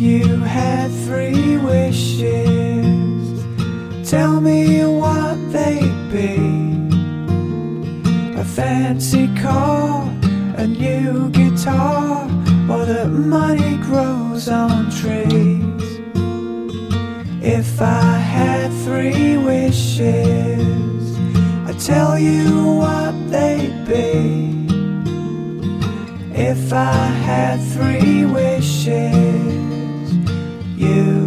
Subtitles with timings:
[0.00, 3.44] You had three wishes,
[4.08, 6.36] tell me what they'd be.
[8.40, 10.08] A fancy car,
[10.56, 12.24] a new guitar,
[12.70, 16.00] or that money grows on trees.
[17.42, 21.18] If I had three wishes,
[21.68, 24.66] I'd tell you what they'd be.
[26.32, 26.94] If I
[27.28, 29.39] had three wishes,
[30.90, 31.19] you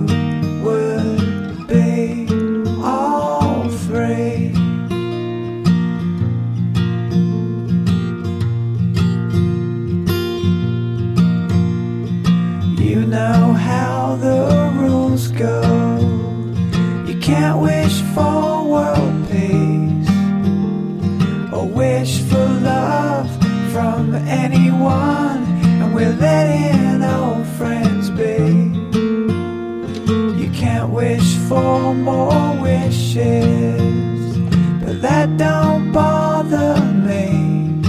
[33.16, 34.38] wishes,
[34.84, 37.82] but that don't bother me.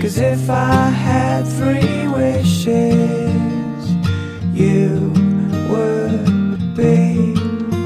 [0.00, 2.66] Cause if I had three wishes,
[4.54, 5.12] you
[5.70, 7.34] would be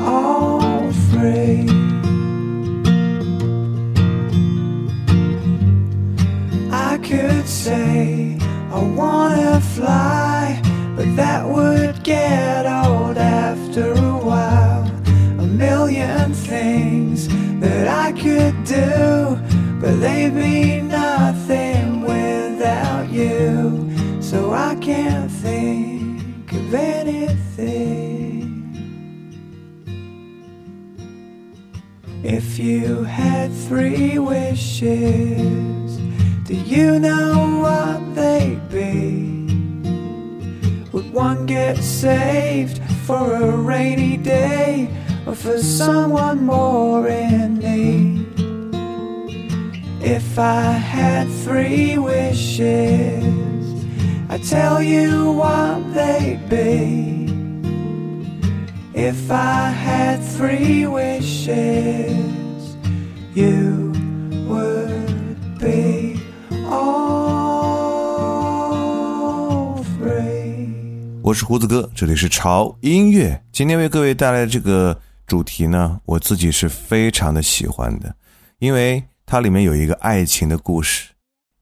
[0.00, 1.66] all free.
[6.70, 8.36] I could say
[8.70, 10.60] I wanna fly,
[10.96, 12.39] but that would get
[20.00, 23.90] but they'd be nothing without you.
[24.22, 27.26] So I can't think of anything.
[32.22, 35.98] If you had three wishes,
[36.44, 39.36] do you know what they'd be?
[40.92, 44.88] Would one get saved for a rainy day
[45.26, 48.39] or for someone more in need?
[50.02, 53.22] If I had three wishes,
[54.30, 57.28] I'd tell you what they'd be.
[58.94, 61.54] If I had three wishes,
[63.34, 63.92] you
[64.48, 66.18] would be
[66.66, 67.44] all
[69.98, 71.20] three.
[71.22, 73.42] 我是胡子哥，这里是潮音乐。
[73.52, 78.14] 今天为各位带来的这个主题呢，我自己是非常的喜欢的，
[78.58, 81.12] 因为它里面有一个爱情的故事。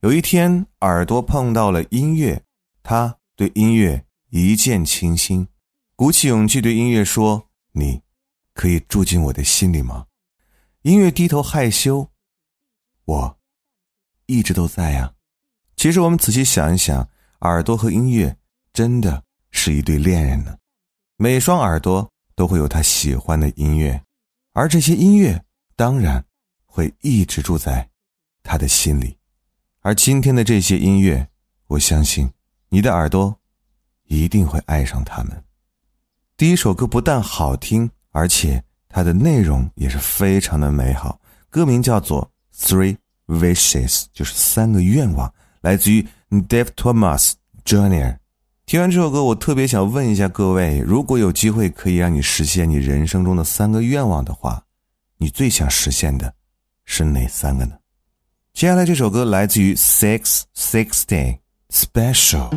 [0.00, 2.42] 有一天，耳朵碰到了音乐，
[2.82, 5.46] 他对音乐一见倾心，
[5.94, 8.00] 鼓起勇气对音乐说：“你
[8.54, 10.06] 可以住进我的心里吗？”
[10.80, 12.08] 音乐低头害羞
[13.04, 13.38] ：“我
[14.24, 15.12] 一直都在呀。”
[15.76, 17.06] 其实我们仔细想一想，
[17.40, 18.34] 耳朵和音乐
[18.72, 20.56] 真的是一对恋人呢。
[21.18, 24.02] 每双耳朵都会有他喜欢的音乐，
[24.54, 25.44] 而这些音乐
[25.76, 26.24] 当然
[26.68, 27.88] 会一直住在
[28.44, 29.16] 他的心里。
[29.80, 31.26] 而今天的这些音乐，
[31.66, 32.30] 我相信
[32.68, 33.36] 你的耳朵
[34.04, 35.44] 一定会爱上它们。
[36.36, 41.20] 第一首歌不但好听，而且它的内容也是非常的美好。
[41.50, 42.30] 歌名叫做
[42.68, 45.32] 《Three Wishes》，就是三个愿望，
[45.62, 47.32] 来自于 Dave Thomas
[47.64, 48.18] Jr.
[48.66, 54.62] 听完这首歌，我特别想问一下各位：如果有机会可以让你实现你人生中的三个愿望的话，
[55.16, 56.34] 你最想实现的
[56.87, 57.73] 是哪三个呢？
[58.53, 61.39] 接下来这首歌来自于 Six Sixteen
[61.69, 62.49] Special。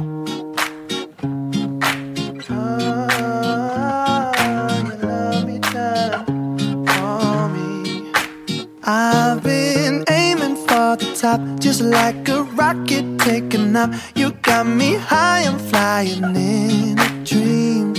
[8.89, 13.91] I've been aiming for the top, just like a rocket taking off.
[14.15, 17.95] You got me high, I'm flying in a dream.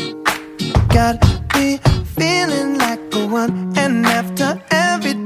[0.87, 1.19] Got
[1.55, 1.79] me
[2.15, 5.20] feeling like a one, and after everything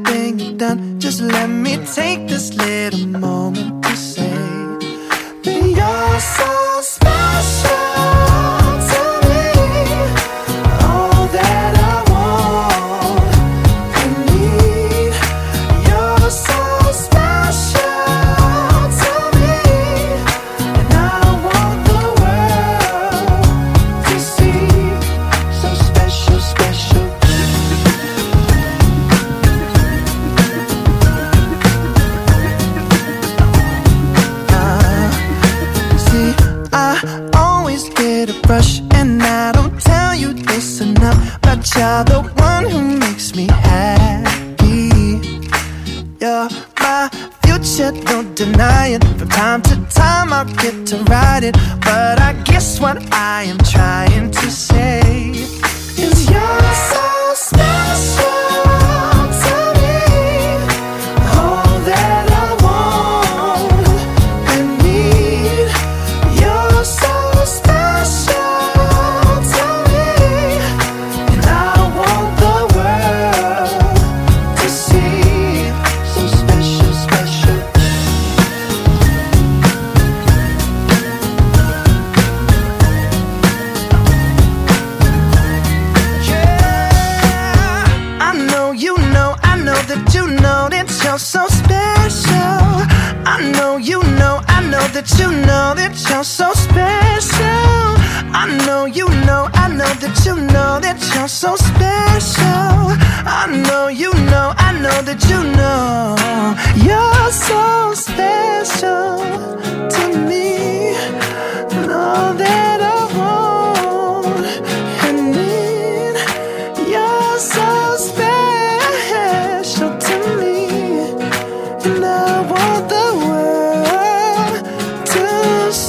[0.59, 3.26] you've just let me take this little moment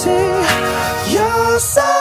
[0.08, 1.97] see so.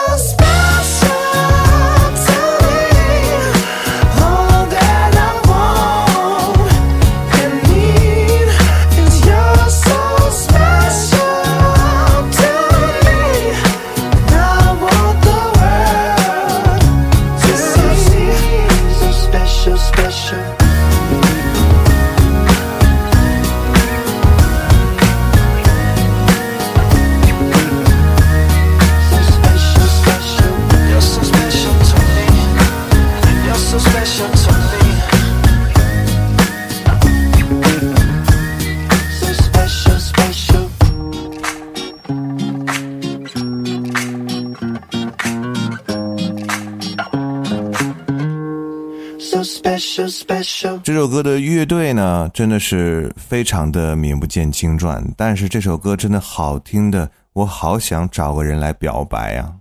[50.81, 59.53] 这首歌的乐队呢，真的是非常的名不见经传，但是这首歌真的好听的，我好想找个人来表白啊！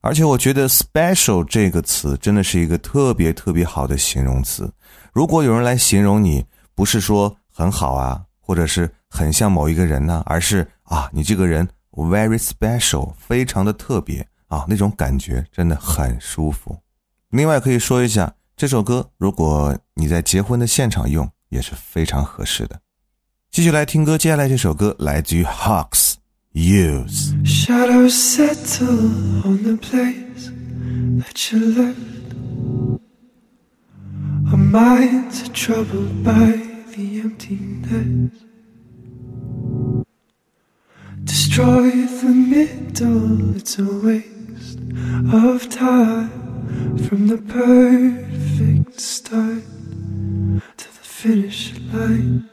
[0.00, 4.72] 而且我觉得 “special” 这个词真的是一个特别特别好的形容词。
[5.12, 6.42] 如果有人来形容你，
[6.74, 16.74] 不是说很好啊，或者是很像某一个人呢、而是啊，你这个人 very special，非常的特别啊，那种感觉真的很舒服。
[17.28, 22.79] 另外可以说一下，这首歌如果你在结婚的现场用，也是非常合适的。
[23.51, 26.15] 继续来听歌，接下来这首歌来自于 Hawks
[26.53, 27.33] Use。
[27.43, 30.49] Shadows settle on the place
[31.19, 31.95] that you left.
[34.51, 36.59] Our minds are troubled by
[36.95, 38.31] the emptiness.
[41.23, 44.79] Destroy the middle, it's a waste
[45.31, 46.29] of time
[47.06, 49.62] from the perfect start
[50.76, 52.48] to the finish line.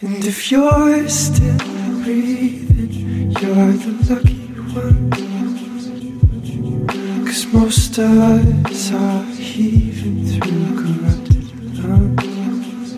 [0.00, 1.58] And if you're still
[2.02, 4.38] breathing, you're the lucky
[4.74, 5.10] one.
[7.26, 11.46] Cause most of us are heaving through corrupted
[11.84, 12.90] lungs,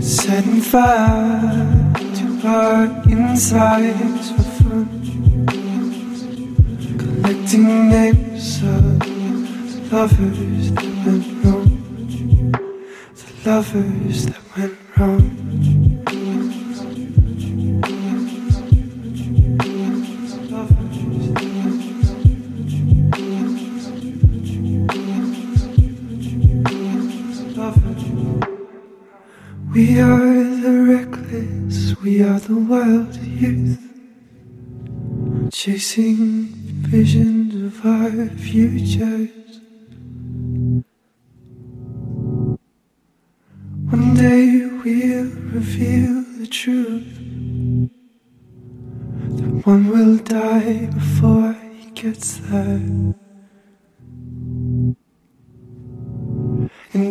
[0.00, 4.88] setting fire to our insides for fun.
[6.98, 8.31] Collecting names
[9.92, 11.22] lovers that
[13.14, 14.41] the lovers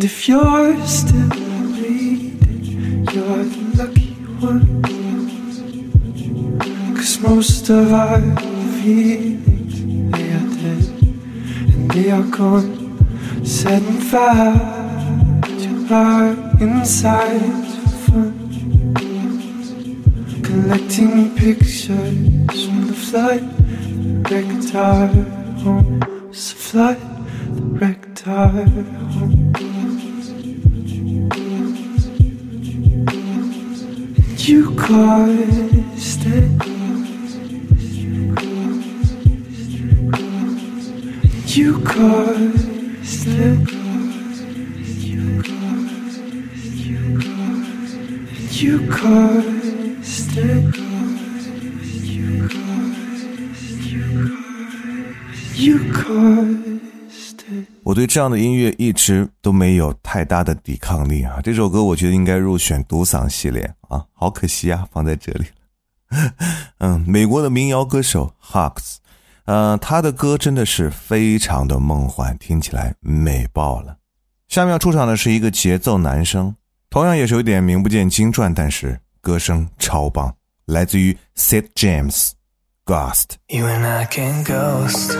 [0.01, 4.81] And if you're still bleeding, you're the lucky one.
[6.95, 8.19] Cause most of our
[8.81, 10.85] feelings, they are dead
[11.73, 13.45] and they are gone.
[13.45, 14.57] Setting fire
[15.43, 18.33] to our insides for fun.
[20.41, 23.43] Collecting pictures from the flood
[24.31, 25.07] wrecked our
[25.61, 26.01] home.
[26.31, 26.99] It's the flood
[27.79, 29.40] wrecked our home.
[34.51, 36.51] And you caused it.
[41.55, 43.71] You caused it.
[48.51, 50.75] You caused it.
[55.55, 56.60] You caused it.
[57.91, 61.41] 我对这样的音乐一直都没有太大的抵抗力啊！
[61.43, 65.43] 这首歌我觉得应该入选独嗓系列啊，好可惜啊，放在这里。
[66.79, 68.95] 嗯，美国的民谣歌手 Hawks，
[69.43, 73.97] 呃，他的歌真的是非常的梦幻，听起来美爆了。
[74.47, 76.55] 下面要出场的是一个节奏男声，
[76.89, 80.33] 同样也是有点名不见经传，但是歌声超棒，
[80.63, 85.13] 来自于 Sid James，ghost 因为爱 can ghost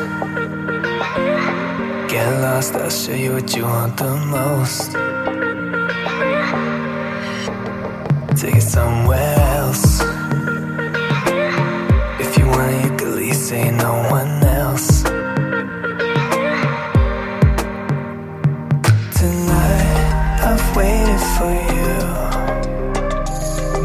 [2.11, 4.91] Get lost, I'll show you what you want the most.
[8.37, 10.01] Take it somewhere else.
[12.19, 15.03] If you want, you could least say no one else.
[19.17, 19.97] Tonight,
[20.49, 21.95] I've waited for you.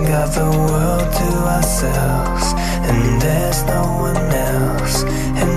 [0.09, 2.55] Got the world to ourselves,
[2.91, 5.05] and there's no one else.
[5.05, 5.56] And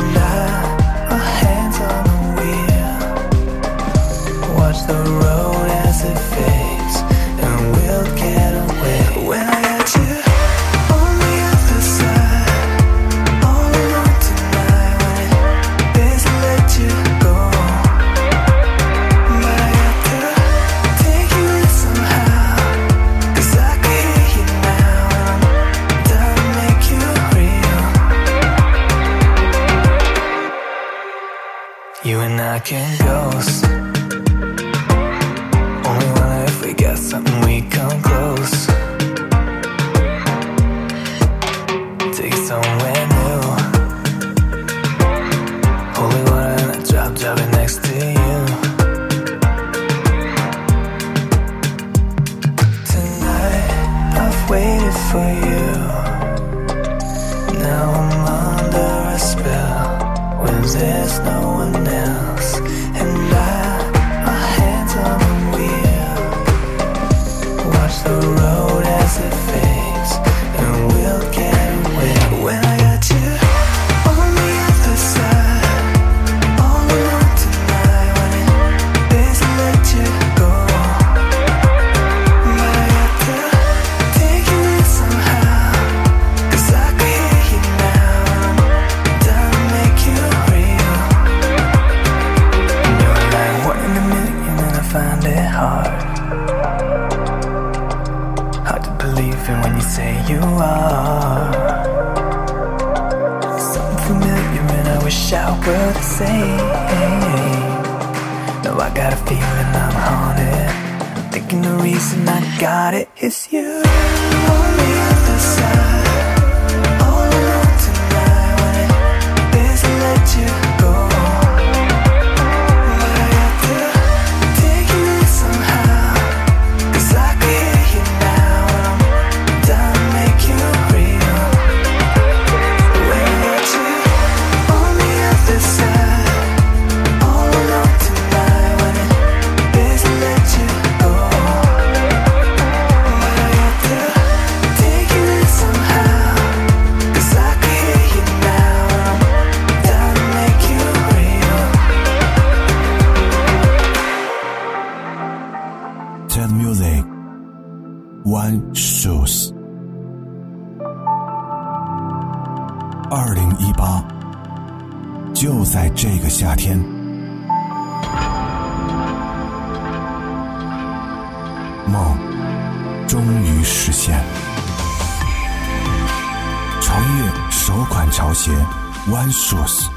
[179.09, 179.87] One Shoes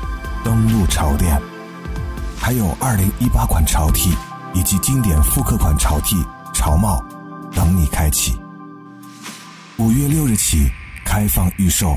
[0.42, 1.38] 登陆潮店，
[2.38, 4.11] 还有二零一八款潮 T
[4.54, 6.16] 以及经典复刻款潮 T、
[6.54, 6.99] 潮帽
[7.52, 8.35] 等你开启。
[9.76, 10.66] 五月六日起
[11.04, 11.95] 开放预售，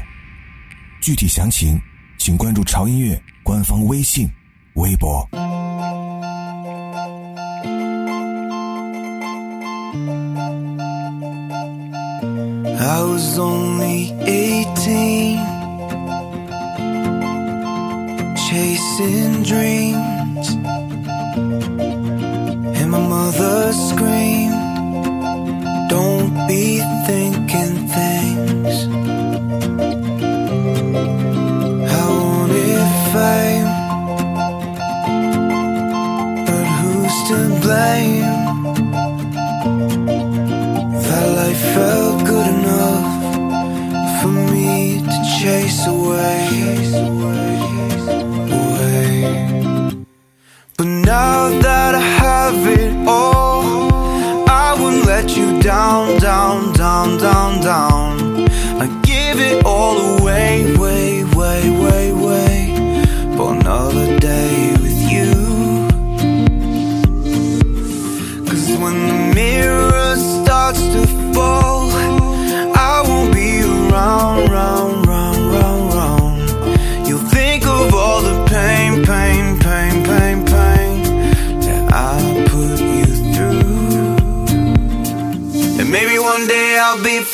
[0.99, 1.79] 具体详情
[2.17, 4.29] 请关注潮音乐官方微信、
[4.73, 5.25] 微博。
[12.77, 15.24] I was only eighteen.
[18.97, 20.49] Chasing dreams,
[22.79, 24.14] and my mother screamed,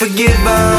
[0.01, 0.71] forgive us.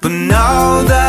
[0.00, 1.07] But now that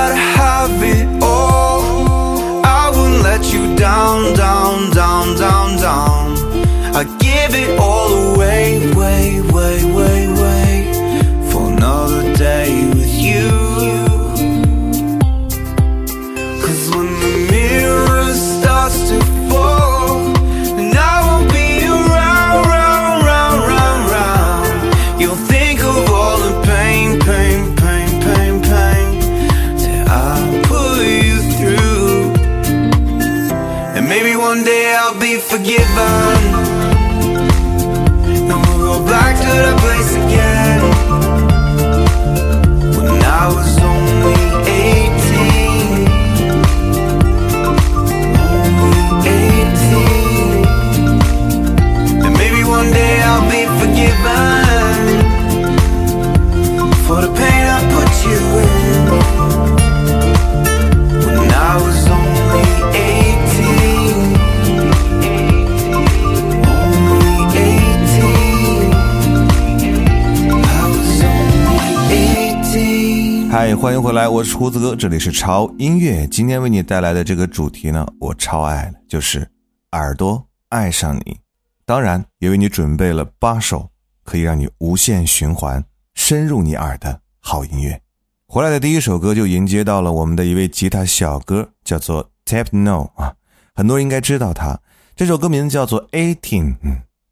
[74.00, 76.26] 迎回来，我是胡子哥，这里是潮音乐。
[76.26, 79.46] 今天为你带来的这个主题呢，我超爱了，就是
[79.92, 81.38] 耳朵爱上你。
[81.86, 83.90] 当然，也为你准备了八首
[84.24, 85.84] 可以让你无限循环、
[86.14, 88.02] 深入你耳的好音乐。
[88.48, 93.34] 回来的第一首歌就迎接到了我们的一位吉他小哥，叫做 Tap No 啊，
[93.76, 94.80] 很多人应该知道他。
[95.14, 96.76] 这首歌名字叫做 Eighteen，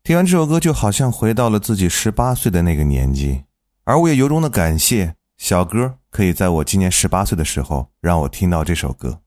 [0.03, 3.45] 听完这首歌就好像回到了自己十八岁的那个年纪，
[3.85, 9.19] 而我也由衷的感谢小哥可以在我今年十八岁的时候让我听到这首歌。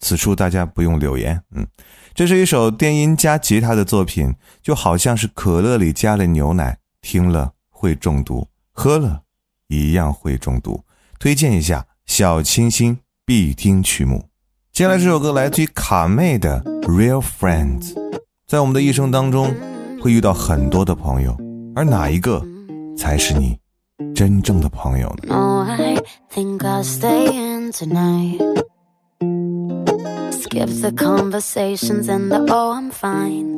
[0.00, 1.64] 此处大家不用留言，嗯，
[2.12, 9.22] 这是一首电音加吉他的作品，就好像是可乐里加了牛奶，听了会中毒，喝了
[9.68, 10.84] 一样会中毒。
[11.20, 14.28] 推荐一下小清新必听曲目。
[14.72, 17.94] 接下来这首歌来自于卡妹的《Real Friends》。
[18.48, 19.54] 在我们的一生当中，
[20.00, 21.38] 会遇到很多的朋友，
[21.76, 22.44] 而哪一个
[22.98, 23.56] 才是你
[24.13, 25.33] 真正的朋友呢？
[25.33, 25.97] No, I
[26.29, 28.39] think I'll stay in tonight.
[30.31, 33.57] Skip the conversations and the oh, I'm fine.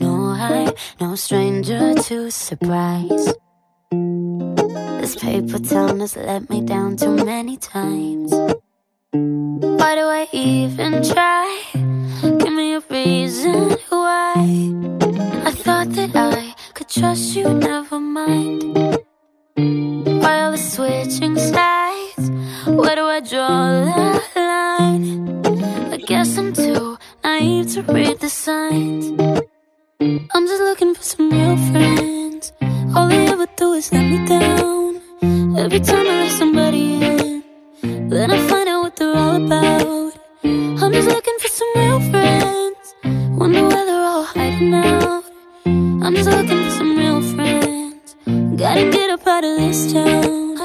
[0.00, 3.34] No, I, no stranger to surprise.
[5.00, 8.32] This paper town has let me down too many times.
[9.12, 11.60] Why do I even try?
[12.22, 14.34] Give me a reason why.
[15.44, 18.63] I thought that I could trust you, never mind.
[20.23, 22.31] While the switching sides,
[22.65, 25.93] where do I draw the line?
[25.93, 29.11] I guess I'm too naive to read the signs.
[29.99, 32.53] I'm just looking for some real friends.
[32.95, 35.01] All they ever do is let me down.
[35.57, 37.43] Every time I let somebody in,
[38.07, 40.13] then I find out what they're all about.
[40.45, 42.85] I'm just looking for some real friends.
[43.37, 45.25] Wonder where they're all hiding out.
[45.65, 46.68] I'm just looking
[48.69, 50.55] Gotta get up out of this town.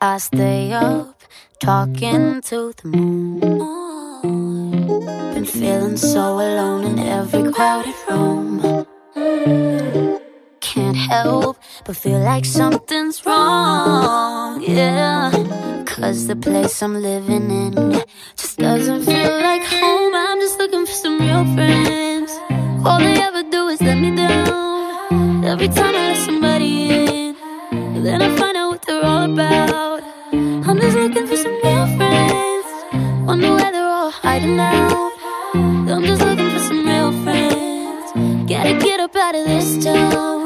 [0.00, 1.22] I stay up
[1.58, 3.40] talking to the moon.
[5.34, 8.86] Been feeling so alone in every crowded room.
[10.60, 14.62] Can't help but feel like something's wrong.
[14.62, 15.19] Yeah.
[16.30, 17.74] The place I'm living in
[18.36, 20.14] just doesn't feel like home.
[20.14, 22.30] I'm just looking for some real friends.
[22.86, 25.44] All they ever do is let me down.
[25.44, 27.36] Every time I let somebody in,
[28.04, 30.04] then I find out what they're all about.
[30.32, 32.66] I'm just looking for some real friends.
[33.26, 35.12] Wonder where they're all hiding out.
[35.54, 38.48] I'm just looking for some real friends.
[38.48, 40.39] Gotta get up out of this town.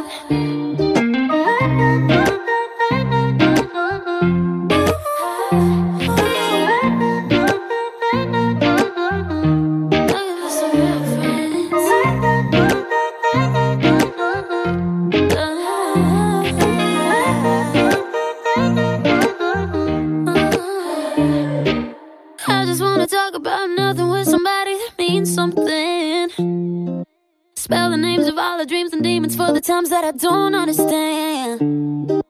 [29.84, 32.22] Times that I don't understand.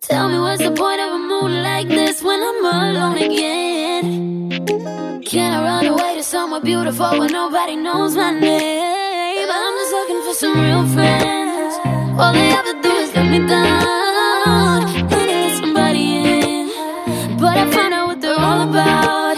[0.00, 4.50] Tell me what's the point of a moon like this when I'm alone again?
[5.22, 9.48] Can I run away to somewhere beautiful where nobody knows my name?
[9.50, 11.74] I'm just looking for some real friends.
[12.18, 14.88] All they ever do is let me down.
[15.12, 16.68] And let somebody in,
[17.38, 19.36] but I find out what they're all about.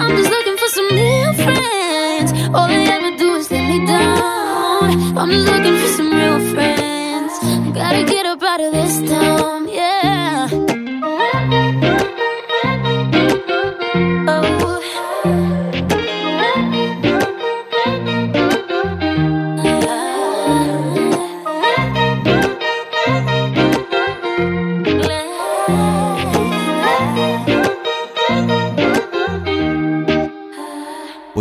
[0.00, 2.32] I'm just looking for some real friends.
[2.54, 5.18] All they ever do is let me down.
[5.18, 5.65] I'm just looking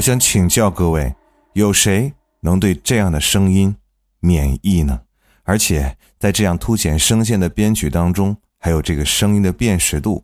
[0.06, 1.12] 想请教各位，
[1.54, 3.76] 有谁能对这样的声音
[4.20, 5.02] 免疫呢？
[5.42, 10.24] 而且在这样凸显声线的编曲当中，还有这个声音的辨识度，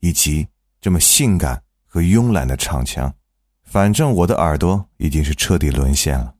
[0.00, 0.46] 以及
[0.82, 3.10] 这么性感和慵懒的唱腔，
[3.64, 6.34] 反正我的耳朵已经是彻底沦陷了。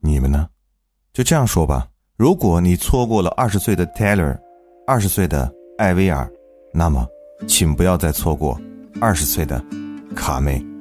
[0.00, 0.48] 你们呢？
[1.12, 4.36] 就这样说吧，如果你错过了二十岁的 Taylor，
[4.88, 6.28] 二十岁的艾薇儿，
[6.72, 7.06] 那么
[7.46, 8.60] 请不要再错过
[9.00, 9.64] 二十岁的
[10.16, 10.73] 卡妹。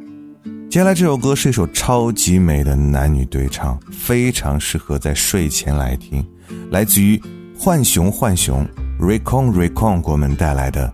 [0.74, 6.26] 接下来这首歌是一首超级美的男女对唱，非常适合在睡前来听，
[6.72, 7.22] 来自于
[7.56, 8.68] 浣熊浣熊
[9.00, 10.92] Recon Recon 给我们带来的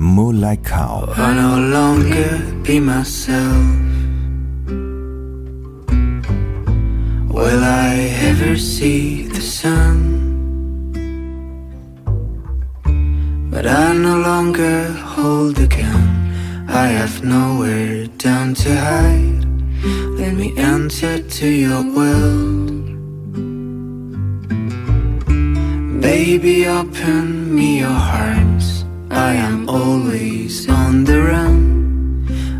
[0.00, 1.08] Moonlight Cow。
[1.12, 3.54] I no longer be myself.
[7.28, 10.18] Will I ever see the sun?
[13.52, 16.09] But I no longer hold the gun.
[16.72, 19.44] I have nowhere down to hide.
[20.18, 22.86] Let me enter to your world.
[26.00, 28.62] Baby, open me your heart.
[29.10, 31.60] I am always on the run.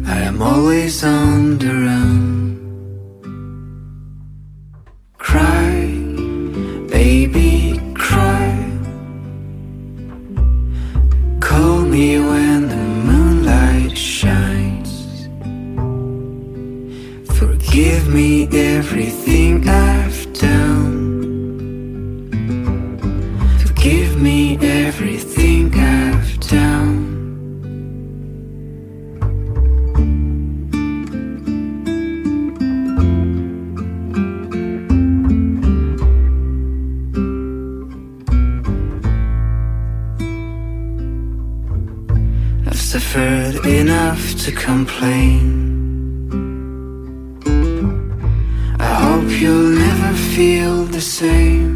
[0.07, 2.19] I am always on the run.
[5.19, 5.87] Cry,
[6.91, 8.51] baby, cry.
[11.41, 12.40] Call me when
[18.13, 21.11] me everything I've done.
[23.65, 27.07] Forgive me everything I've done.
[42.67, 45.60] I've suffered enough to complain.
[51.01, 51.70] The same.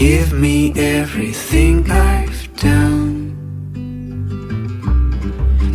[0.00, 3.36] Forgive me everything I've done.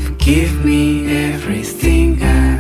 [0.04, 2.55] Forgive me everything I've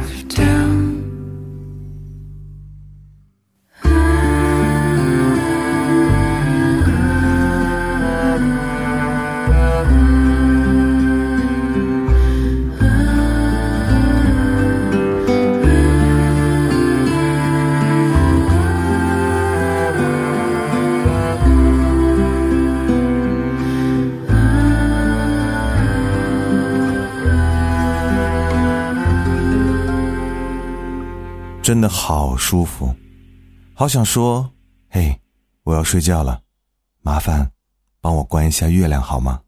[32.35, 32.93] 好舒服，
[33.73, 34.51] 好想说，
[34.89, 35.21] 嘿，
[35.63, 36.41] 我要睡觉了，
[36.99, 37.49] 麻烦
[38.01, 39.39] 帮我关一下月亮好吗？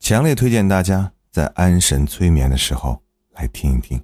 [0.00, 3.00] 强烈推荐大家在安神催眠的时候
[3.34, 4.02] 来听一听。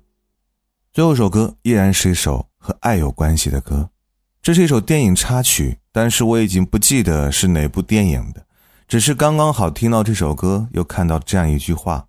[0.93, 3.91] 最后一首歌依然是一首和爱有关系的歌，
[4.41, 8.47] 这是一首电影插曲，但是我已经不记得是哪部电影的，
[8.87, 12.07] 只是刚刚好听到这首歌，又看到这样一句话：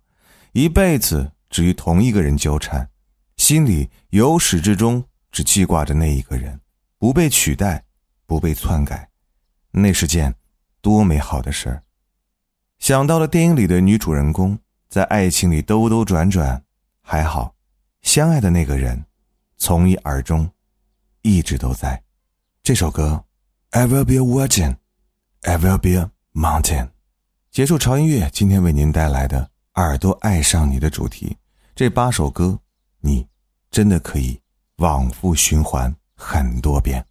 [0.52, 2.88] 一辈子只与同一个人纠缠。
[3.36, 6.60] 心里由始至终只记挂着那一个人，
[6.98, 7.82] 不被取代，
[8.26, 9.08] 不被篡改，
[9.70, 10.32] 那是件
[10.80, 11.82] 多美好的事儿。
[12.78, 16.62] 想到了电影里的女主人公，在爱情里兜兜转转，
[17.00, 17.54] 还好，
[18.02, 19.02] 相爱的那个人，
[19.56, 20.48] 从一而终，
[21.22, 22.02] 一直都在。
[22.62, 23.24] 这首歌
[23.70, 24.76] ，I will be a virgin,
[25.40, 26.90] I will be a mountain。
[27.50, 31.36] 结束潮音乐，今天为您带来的耳朵爱上你的主题，
[31.74, 32.58] 这八首歌。
[33.04, 33.26] 你
[33.70, 34.40] 真的可以
[34.76, 37.04] 往复循环很多遍。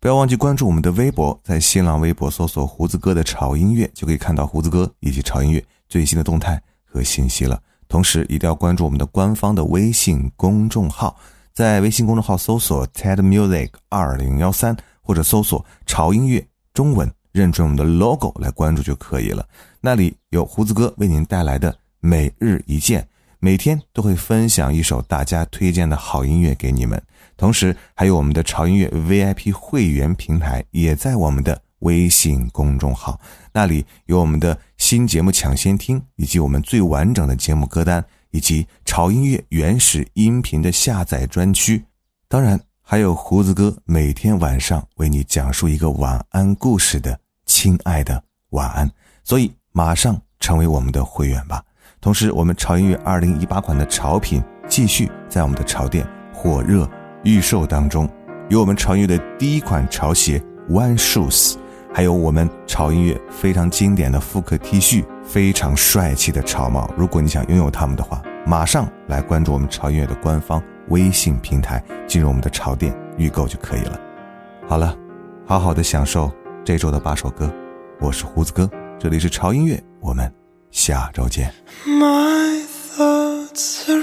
[0.00, 7.58] 不要忘记关注我们的微博，在新浪微博搜索“胡子哥的潮音乐”，就可以看到胡子哥以及潮音乐最新的动态和信息了。
[7.88, 11.16] 同时，一定要关注我们的官方的微信公众号，
[11.54, 19.46] 在微信公众号搜索 “TED Music 二零幺三”或者搜索“潮音乐中文”，认准我们的 logo 来关注就可以了。
[19.80, 23.08] 那里有胡子哥为您带来的每日一见。
[23.44, 27.02] 每天都会分享一首大家推荐的好音乐给你们，
[27.36, 33.20] 同时还有我们的潮音乐 VIP 会员平台也在我们的微信公众号，
[33.52, 41.84] 那里有我们的新节目抢先听，以及我们最完整的节目歌单，以及潮音乐原始音频的下载专区，
[42.28, 48.90] 当然还有胡子哥每天晚上为你讲述一个晚安故事的亲爱的晚安，
[49.22, 51.62] 所以马上成为我们的会员吧。
[52.04, 56.86] 同时，我们潮音乐二零一八款的潮品继续在我们的潮店火热
[57.22, 58.06] 预售当中，
[58.50, 60.38] 有我们潮音乐的第一款潮鞋
[60.68, 61.54] One Shoes，
[61.94, 66.90] 还有我们潮音乐非常经典的复刻 T 恤，非常帅气的潮帽。
[66.94, 73.98] 如果你想拥有它们的话，马上来关注我们潮音乐的官方微信平台，进入我们的潮店预购就可以了。
[74.68, 74.94] 好了，
[75.46, 76.30] 好好的享受
[76.62, 77.50] 这周的八首歌，
[77.98, 80.43] 我是胡子哥，这里是潮音乐，我们。
[80.74, 81.54] 下周见。
[81.86, 84.02] My thoughts are